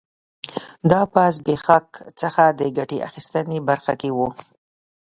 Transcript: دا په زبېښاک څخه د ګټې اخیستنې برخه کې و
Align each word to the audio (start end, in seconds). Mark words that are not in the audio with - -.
دا 0.91 1.01
په 1.13 1.21
زبېښاک 1.35 1.87
څخه 2.21 2.43
د 2.59 2.61
ګټې 2.77 2.97
اخیستنې 3.07 3.59
برخه 3.69 3.93
کې 4.01 4.09
و 4.17 4.19